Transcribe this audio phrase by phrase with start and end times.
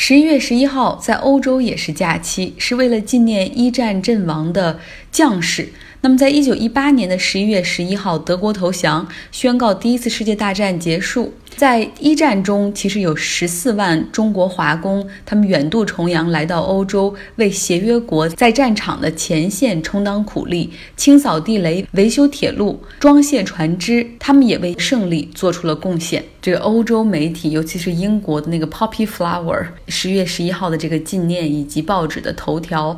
[0.00, 4.78] 十一月十一号，在欧洲也是假期，是为了纪念一战阵亡的
[5.10, 5.70] 将士。
[6.00, 11.34] 那么，在一九一八年的十一月十一号，德国投降，宣告第一次世界大战结束。
[11.56, 26.24] 在一战中，其实有十四万中国华工，他们远渡重洋来到欧洲，为协约国在战场的前线充当苦力，清扫地雷、维修铁路、装卸船只，他们也为胜利做出了贡献。
[26.40, 32.96] 这个欧洲媒体，尤其是英国的那个 Poppy Flower，十月十一号的这个纪念以及报纸的头条。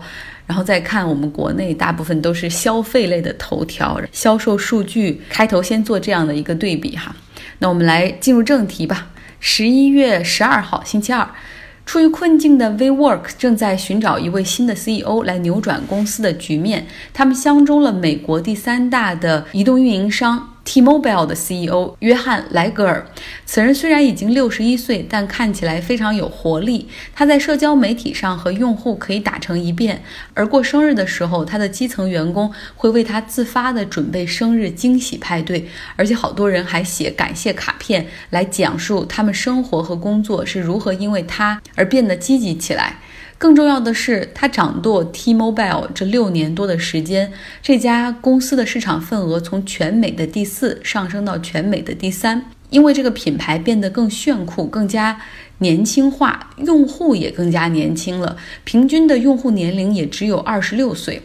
[0.51, 7.15] 然后再看我们国内，大部分都是消费类的头条，销售数据开头先做这样的一个对比哈。
[7.61, 9.13] 那我们来进入正题吧。
[9.39, 11.31] 十一月十二号，星期二，
[11.87, 16.89] 处于困境的 WeWork 正在寻找一位新的 CEO 来扭转公司的局面。
[17.15, 20.50] 他们相中了美国第三大的移动运营商。
[20.71, 23.05] T-Mobile 的 CEO 约翰莱格尔，
[23.45, 26.89] 此人虽然已经六十一岁，但看起来非常有活力。
[27.13, 30.01] 他在社交媒体上和用户可以打成一片，
[30.33, 43.01] 而过生日的时候，他的基层员工会为他自发的准备生日惊喜派对，而且好多人还写感谢卡片来讲述他们生活和工作是如何因为他而变得积极起来。
[43.41, 52.45] 更重要的是，他掌舵 T-Mobile 这六年多的时间，这家公司的市场份额从全美的第四上升到全美的第三。
[52.69, 55.23] 因为这个品牌变得更炫酷、更加
[55.59, 61.23] 年轻化，用户也更加年轻了，平均的用户年龄也只有二十六岁。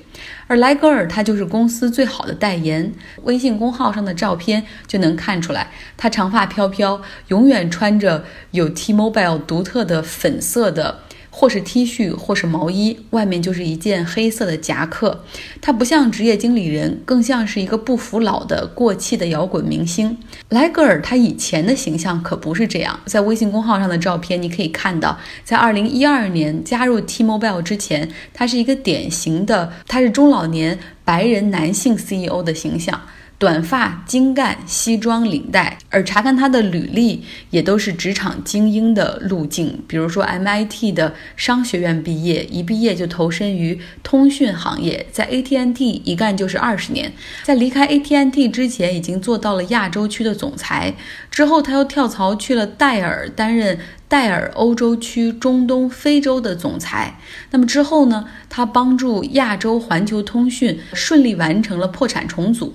[0.47, 2.93] 而莱格尔他就是公司最好的代言，
[3.23, 11.01] 微信公号上的照片就能看出来，他长发飘飘，永远穿着有 T-Mobile 独特的粉色的。
[11.37, 15.25] 或是 T 恤，或是毛衣，外面就是一件黑色的夹克。
[15.61, 20.17] 他不像职业经理人，更像是一个不服老的过气的摇滚明星。
[20.47, 33.01] 莱格尔他以前的形象可不是这样，在微信公号上的照片，你可以看到，在二零一二年加入 T-Mobile 之前，他是一个典型的，他是中老年白人男性 CEO 的形象。
[33.37, 39.83] 短发、精干、西装领带，而查看他的履历，也都是职场精英的路径。
[39.87, 47.11] 比如说，MIT 的商学院毕业，一毕业就投身于通讯行业，在 AT&T 一干就是二十年。
[47.43, 50.95] 在离开 AT&T 之前，已经做到了亚洲区的总裁。
[51.29, 53.77] 之后，他又跳槽去了戴尔，担任
[54.07, 57.19] 戴尔欧洲区、中东、非洲的总裁。
[57.51, 58.25] 那么之后呢？
[58.49, 62.73] 他帮助亚洲环球通讯顺利完成了破产重组。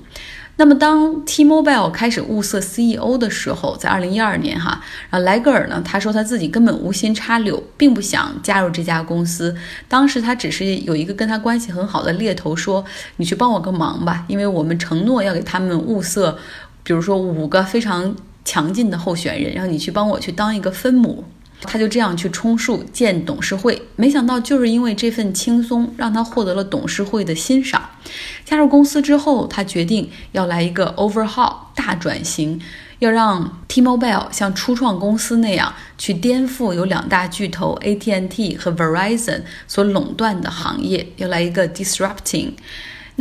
[0.60, 4.78] 那么，当 T-Mobile 开始物色 CEO 的时候，在二零一二年，哈，
[5.08, 9.56] 然后莱格尔呢，他说他自己根本无心插柳，并不想加入这家公司。
[9.88, 12.84] 当时他只是有一个跟他关系很好的猎头说
[13.16, 16.36] ：“你去帮我个忙吧，因为我们承诺要给他们物色，
[16.82, 21.24] 比如说五个非常强劲的候选人，然后你去帮我去当一个分母。”
[21.62, 27.82] 他就这样去充数建董事会，没想到就是因为这份轻松，让他获得了董事会的欣赏。
[28.44, 32.60] 加入公司之后，他决定要来一个 overhaul 大转型，
[32.98, 42.52] 要让 T-Mobile 像初创公司那样去颠覆有两大巨头 AT&T 和 Verizon 所垄断的行业，要来一个 disrupting。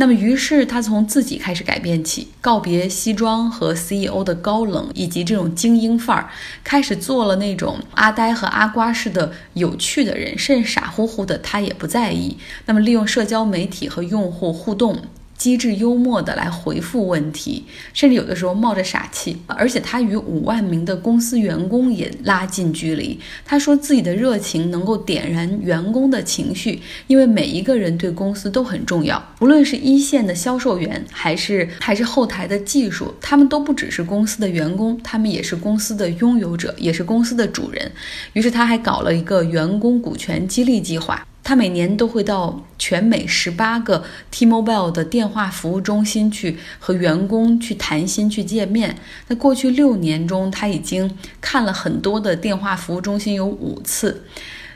[0.00, 6.30] 那么，于是他从自己开始改变起，告别西装和 CEO 的高冷以及这种精英范儿，
[6.64, 12.38] 开始做了那种阿呆和阿瓜式的有趣的人，甚至傻乎乎的他也不在意。
[12.64, 15.02] 那么，利用社交媒体和用户互动。
[15.40, 17.64] 机智幽默的来回复问题，
[17.94, 23.18] 甚至有的时候冒着傻气，而且他与五万名的公司员工也拉近距离。
[23.42, 37.90] 他说自己的热情能够点燃员工的情绪，因为每一个人对公司都很重要，无论是一线的销售员，还是还是后台的技术，他们都不只是公司的员工，他们也是公司的拥有者，也是公司的主人。
[38.34, 41.26] 于是他还搞了一个员工股权激励计划。
[41.50, 48.96] 他每年都会到全美十八个 T-Mobile 的电话服务中心去和员工去谈心、去见面。
[49.26, 54.22] 那过去六年中，他已经看了很多的电话服务中心，有五次。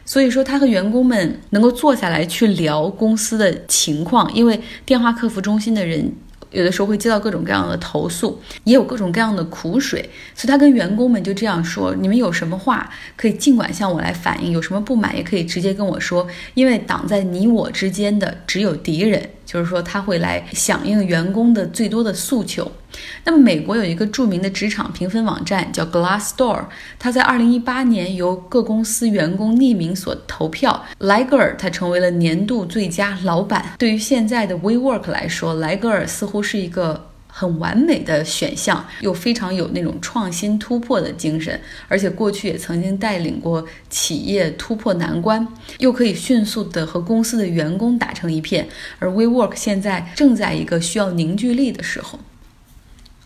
[0.05, 6.13] 所以说，他和员工们能够坐下来去聊公司的情况，因为电话客服中心的人。
[6.55, 22.69] 有的时候会接到各种各样的投诉，也有各种各样的苦水，所以他跟员工们就这样说：“你们有什么话可以尽管向我来反映，有什么不满也可以直接跟我说，因为挡在你我之间的只有敌人。”就是说，他会来响应员工的最多的诉求。
[23.23, 26.65] 那么，美国有一个著名的职场评分网站叫 Glassdoor，
[26.99, 33.65] 它在二零一八年由各公司员工匿名所投票，莱格尔他成为了年度最佳老板。
[33.79, 37.11] 对于现在的 WeWork 来说，莱格尔似乎是一个。
[37.37, 45.45] 很完美的选项，又非常有那种创新突破的精神，而且过去也曾经带领过企业突破难关，
[45.79, 48.69] 又可以迅速的和公司的员工打成一片。
[49.01, 52.21] 而 WeWork 现在正在一个需要凝聚力的时候。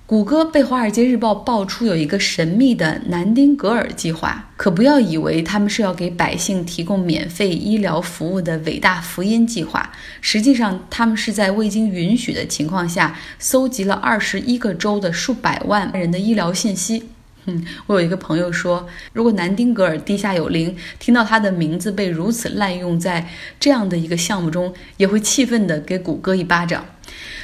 [0.08, 9.92] 谷歌被《华尔街日报》爆出有一个神秘的南丁格尔计划，可不要以为他们是要给百姓提供免费医疗服务的伟大福音计划。
[10.22, 17.10] 实际上，他们是在未经允许的情况下，搜集了二十一个州的数百万人的医疗信息。
[17.44, 23.28] 嗯，我有一个朋友说，如果南丁格尔地下有灵，听到他的名字被如此滥用在
[23.60, 26.82] 这样的一个项目中，也会气愤地给谷歌一巴掌。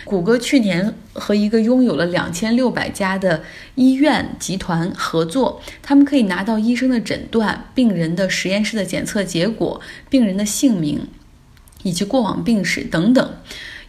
[0.04, 3.42] 谷歌去年和一个拥有了两千六百家的
[3.74, 9.80] 医院集团合作，他们可以拿到医生的诊断、病人的实验室的检测结果、
[10.10, 11.08] 病人的姓名
[11.82, 13.36] 以及过往病史等等。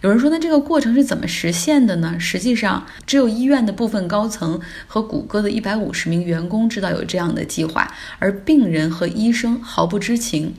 [0.01, 2.15] 有人说，那这个过程是怎么实现的呢？
[2.19, 10.53] 实际上，只有医院的部分高层和谷歌的一百五十名员工知道有这样的计划，而病人和医生毫不知情。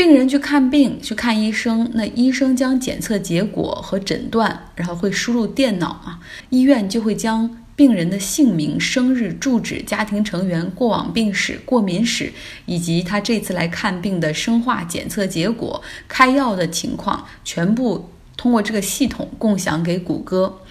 [0.00, 6.18] 病人去看病，去看医生，那医生将检测结果和诊断，然后会输入电脑啊，
[6.48, 12.32] 医院就会将病人的姓名、生日、住址、家庭成员、过往病史、过敏史，
[12.64, 18.08] 以及他这次来看病的生化检测结果、开药的情况，全部
[18.38, 20.62] 通过这个系统共享给谷歌。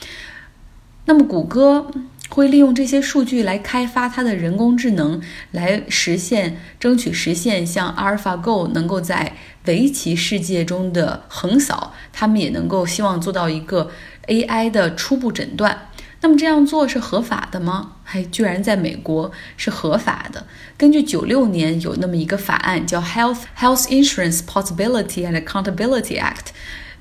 [1.05, 1.91] 那么谷歌。
[2.29, 5.19] 会利用这些数据来开发它的人工智能，
[5.51, 9.35] 来实现争取实现像阿尔法 Go 能够在
[9.65, 13.91] 围棋世界中的横扫，他们也能够希望做到一个
[14.27, 15.87] AI 的初步诊断。
[16.21, 17.93] 那么这样做是合法的吗？
[18.03, 20.45] 还居然在美国是合法的。
[20.77, 26.47] 根据九六年有那么一个法案叫 Health Health Insurance Possibility and Accountability Act，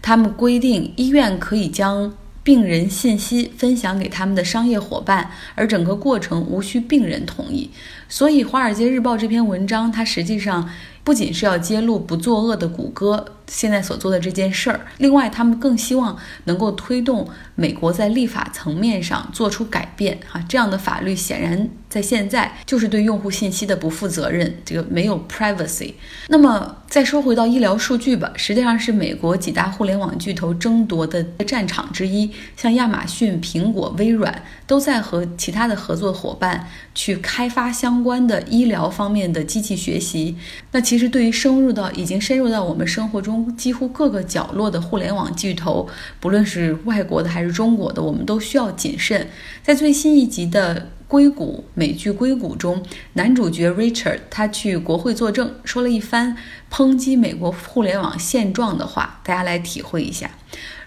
[0.01, 2.15] 他们规定医院可以将
[2.49, 7.71] 病人信息分享给他们的商业伙伴，而整个过程无需病人同意。
[8.09, 10.67] 所以，《华尔街日报》这篇文章，它实际上
[11.05, 13.35] 不仅是要揭露不作恶的谷歌。
[13.49, 25.95] 现在所做的这件事儿，另外他们更希望能够推动美国在立法层面上做出改变哈，这样的法律显然在现在就是对用户信息的不负责任，这个没有 privacy。
[26.29, 40.37] 那么再说回到医疗数据吧，实际上是美国几大互联网巨头争夺的战场之一，像亚马逊、苹果、微软都在和其他的合作伙伴去开发相关的医疗方面的机器学习。
[40.73, 45.89] 那其实对于深入到已经深入到我们生活中几乎各个角落的互联网巨头，
[46.21, 49.29] 不论是外国的还是中国的，我们都需要谨慎。
[49.63, 52.83] 在最新一集的《硅谷》美剧《硅谷》中，
[53.15, 56.37] 男主角 Richard 他去国会作证，说了一番
[56.71, 60.31] 抨击美国互联网现状的话，大家来体会一下。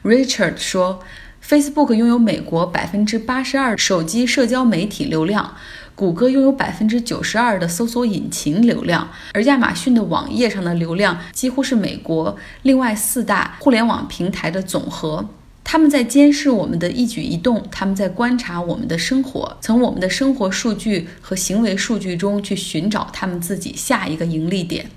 [0.03, 1.01] Richard 说
[1.44, 5.56] ：“Facebook 拥有美国百分之八十二手机社交媒体流量。”
[6.01, 15.24] 谷歌拥有百分之九十二的搜索引擎流量，而亚马逊的网页上的流量几乎是美国另外四大互联网平台的总和。
[15.63, 24.89] 他们在监视我们的一举一动，他们在观察我们的生活，从我们的生活数据和行为数据中去寻找他们自己下一个盈利点。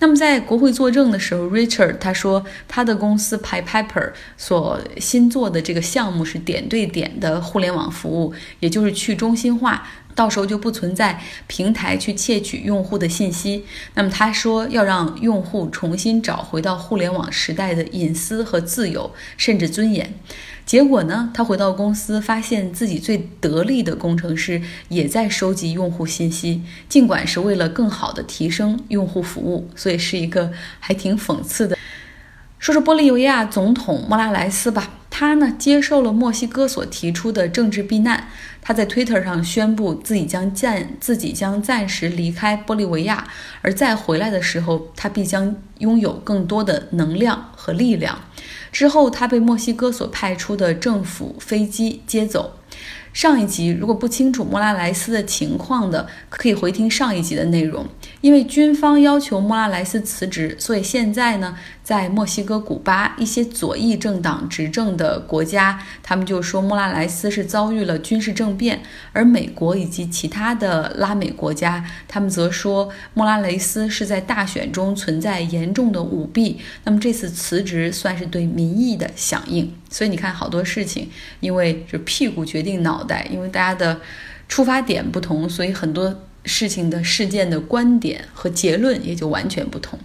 [0.00, 9.86] 那么，在国会作证的时候，Richard 他说，他的公司 PyPepper 所新做的这个项目是点对点的互联网服务，也就是去中心化。
[10.14, 13.64] 到时候就不存在平台去窃取用户的信息。
[13.94, 20.14] 那么他说要让用户重新找回到互联网时代的隐私和自由，甚至尊严。
[20.66, 30.50] 结果呢，他回到公司，发现自己最得力的工程师也在收集用户信息，尽管是为了更好的提升用户服务，所以是一个
[30.80, 31.76] 还挺讽刺的。
[32.58, 38.26] 说说玻利维亚总统莫拉莱斯吧，他呢接受了墨西哥所提出的政治避难。
[38.60, 43.28] 他在 Twitter 上宣布自己将暂自己将暂时离开玻利维亚，
[43.62, 48.18] 而再回来的时候，他必将拥有更多的能量和力量。
[48.72, 52.58] 之后，他被墨西哥所派出的政府飞机接走。
[53.12, 57.86] 上一集如果不清楚莫拉莱斯的情况的，可以回听上一集的内容。
[58.24, 68.78] 因为军方要求莫拉莱斯辞职，所以现在呢，在墨西哥、古巴一些左翼政党执政的国家，他们就说莫拉莱斯是遭遇了军事政变；
[69.12, 76.58] 而美国以及其他的拉美国家，他们则说莫拉雷斯是在大选中存在严重的舞弊。
[76.84, 79.70] 那么这次辞职算是对民意的响应。
[79.90, 84.00] 所以你看，好多事情，因为就屁股决定脑袋，因为大家的
[84.48, 89.98] 出发点不同，所以很多事情的事件的观点和结论也就完全不同。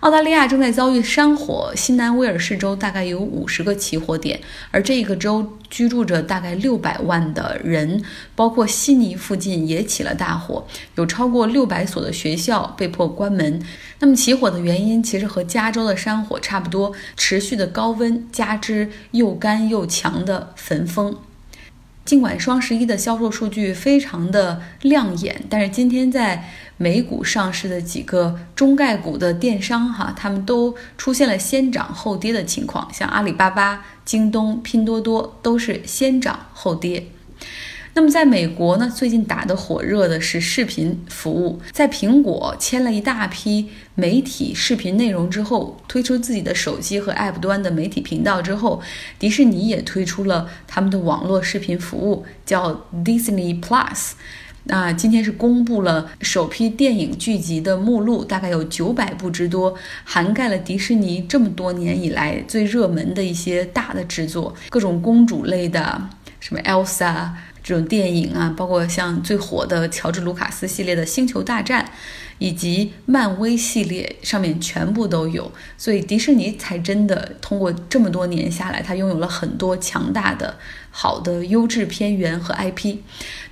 [0.00, 4.38] 澳大利亚正在遭遇山火，新南威尔士州大概有五十个起火点，
[4.70, 8.04] 而这个州居住着大概六百万的人，
[8.36, 13.62] 包括悉尼附近也起了大火，有超过六百所的学校被迫关门。
[14.00, 21.16] 那么起火的原因其实和加州的山火差不多，持续的高温加之又干又强的焚风。
[22.04, 37.06] 尽管双十一的销售数据非常的亮眼，但是今天在美股上市的几个中概股的电商哈，他们都出现了先涨后跌的情况，像阿里巴巴、京东、拼多多都是先涨后跌。
[37.96, 41.60] 那么，在美国呢，最近打得火热的是视频服务。
[41.70, 48.82] 在苹果签了一大批媒体视频内容之后，推出自己的手机和 App 端的媒体频道之后，
[49.16, 54.14] 迪士尼也推出了他们的网络视频服务，叫 Disney Plus。
[54.64, 59.72] 那今天是公布了首批电影剧集的目录，大概有九百部之多，
[60.02, 66.08] 涵盖了迪士尼这么多年以来最热门的一些大的制作，各种公主类的，
[66.40, 67.28] 什么 Elsa。
[67.64, 71.82] 这种电影啊，包括像最火的乔治·卢卡斯系列的《星球大战》，
[72.38, 75.50] 以及漫威系列，上面全部都有。
[75.78, 80.58] 所以迪士尼才真的通过这么多年下来，它拥有了很多强大的、
[80.90, 82.98] 好的优质片源和 IP。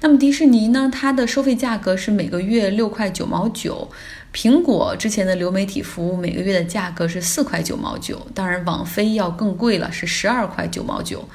[0.02, 3.90] 那么迪士尼呢，它的收费价格是每个月六块九毛九，
[4.34, 11.26] 苹果之前的流媒体服务每个月的价格是四块九毛九，当然网飞要更贵了，是十二块九毛九。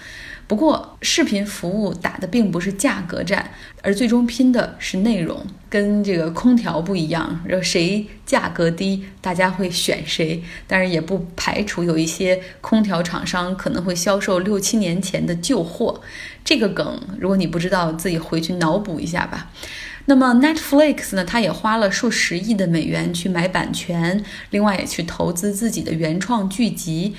[0.48, 3.52] 不过，视频服务打的并不是价格战，
[3.82, 5.46] 而最终拼的是内容。
[5.70, 10.42] 跟这个空调不一样，然后谁价格低，大家会选谁。
[10.66, 16.00] 但是也不排除有一些空调厂商可能会销售六七年前的旧货。
[16.46, 19.52] 这个梗，如果你不知道，自己回去脑补一下吧。
[20.06, 27.14] 那么 Netflix 呢，它也花了数十亿的美元去买版权，另外也去投资自己的原创剧集。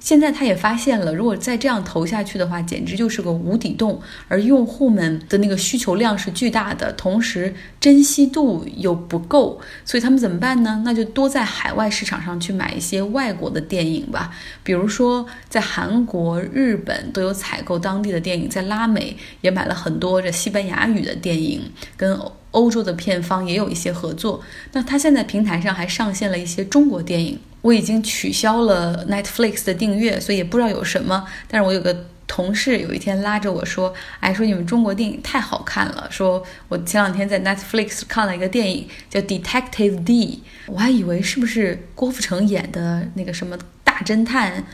[0.00, 4.00] 现在他也发现了，如果再这样投下去的话，简直就是个无底洞。
[4.28, 10.82] 而用户们的那个需求量是巨大的，同时珍惜度又不够，所以他们怎么办呢？
[10.84, 14.34] 那就多在海外市场上去买一些外国的电影吧。
[14.64, 21.60] 比如说，在韩国、日本都有采购当地的电影，在拉美也买了很多这西班牙语的电影，
[21.96, 22.18] 跟
[22.52, 24.40] 欧洲的片方也有一些合作。
[24.72, 27.38] 那他现在平台上还上线了一些中国电影。
[27.62, 31.26] 我已经取消了 Netflix 的订阅，所以也不知道有什么。
[31.46, 40.42] 但是我有个同事有一天拉着我说：“哎，说你们中国电影太好看了。”说我前两天在 Netflix 看了一个电影叫《Detective D》，
[40.72, 44.64] 我还以为是不是郭富城演的那个什么大侦探。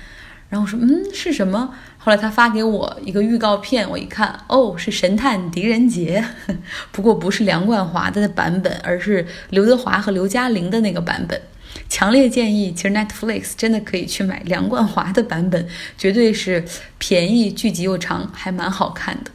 [0.49, 6.25] 然后我说：“嗯，是什么？”后来他发给我一个预告片，我一看，哦，是《神探狄仁杰》，
[6.93, 11.41] 不过不是梁冠华的版本，而是刘德华和刘嘉玲的那个版本。
[11.89, 15.67] 强烈建议，其实 Netflix 真的可以去买梁冠华的版本，
[15.99, 16.65] 绝对是
[16.99, 19.31] 便宜，剧集又长，还蛮好看的。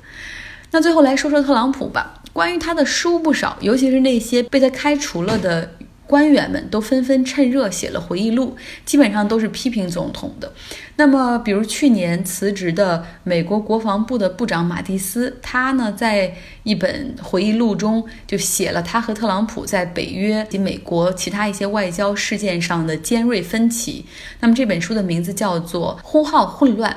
[0.72, 5.70] 那最后来说说特朗普吧，关于他的书不少，尤其是那些被他开除了的。
[6.12, 10.52] 官员们都纷纷趁热写了回忆录，基本上都是批评总统的。
[10.98, 24.06] 那么，比如去年辞职的美国国防部的部长马蒂斯，他呢在一本回忆录中就写了他和特朗普在北约及美国其他一些外交事件上的尖锐分歧。
[24.42, 26.92] 那么这本书的名字叫做《呼号混乱》。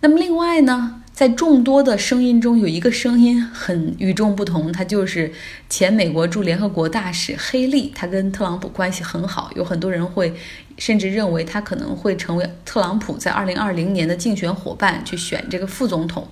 [0.00, 0.97] 那么另外呢？
[1.18, 5.32] 在众多的声音中，有一个声音很与众不同，他就是
[5.68, 10.32] 前美国驻联合国大使黑利，他跟特朗普关系很好，有很多人会
[10.78, 16.26] 甚至认为他可能会成为特朗普在二零二零年的竞选伙伴，去选这个副总统。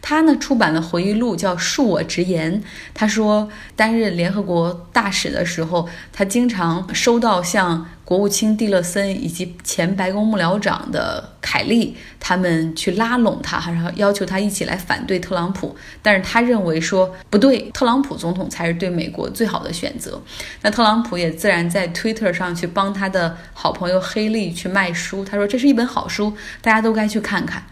[0.00, 2.60] 他呢出版了回忆录，叫《恕我直言》。
[2.92, 15.74] 他说，担任联合国大使的时候，他经常收到像国务卿蒂勒森以及前白宫幕僚长的凯利他们去拉拢他，然后要求他一起来反对特朗普。
[16.02, 20.20] 但是他认为说不对，特朗普总统才是对美国最好的选择。
[20.62, 25.24] 那特朗普也自然在 Twitter 上去帮他的好朋友朋友黑利去卖书。
[25.24, 27.64] 他说这是一本好书，大家都该去看看。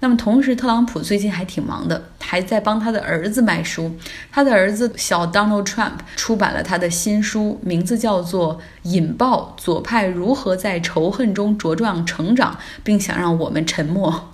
[0.00, 3.96] 那么同时，特朗普最近还挺忙的，还在帮他的儿子卖书。
[4.30, 14.32] 他的儿子小 Donald Trump 出版了他的新书，名字叫做《引爆：左派如何在仇恨中茁壮成长，并想让我们沉默》。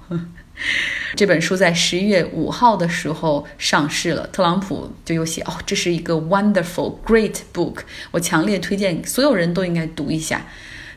[1.15, 4.27] 这本书在十一月五号的时候上市了。
[4.27, 7.77] 特朗普就又写哦，这是一个 wonderful great book，
[8.11, 10.45] 我强烈推荐所有人都应该读一下。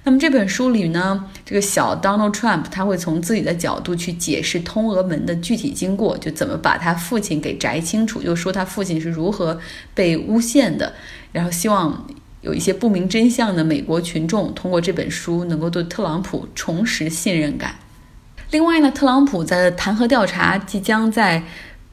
[0.05, 9.59] 那么这本书里呢，这个小 Donald Trump 他会从自己的角度去解释通俄门的具体经过，就怎么把他父亲给摘清楚，又说他父亲是如何
[9.93, 10.93] 被诬陷的，
[11.31, 12.05] 然后希望
[12.41, 17.75] 有一些不明真相的美国群众通过这本书能够对特朗普重拾信任感。
[18.51, 21.43] 另外呢，特朗普的弹劾调查即将在。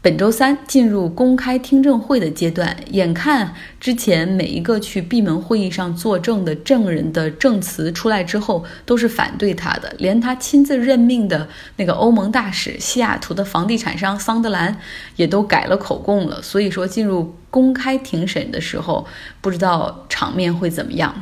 [0.03, 14.75] 本周三进入公开听证会的阶段，眼看之前每一个去闭门会议上作证的证人的证词出来之后，都是反对他的，连他亲自任命的那个欧盟大使、西雅图的房地产商桑德兰
[15.17, 16.41] 也都改了口供了。
[16.41, 19.07] 所以说，进入公开庭审的时候，
[19.43, 21.15] 不知道场面会怎么样。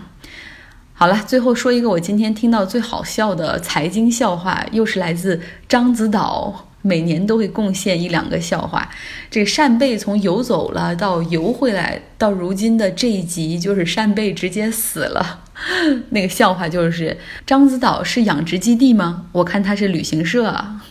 [0.93, 6.68] 好了，最后说一个我今天听到最好笑的财经笑话，又是来自獐子岛。
[6.89, 8.89] 每年都会贡献一两个笑话，
[9.31, 15.45] 这扇贝从游走了到游回来，到如今的这一集就是扇贝直接死了。
[16.11, 19.27] 那个笑话就是獐子岛是养殖基地吗？
[19.33, 20.83] 我看它是旅行社啊。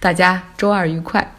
[0.00, 1.34] 大家周二愉快。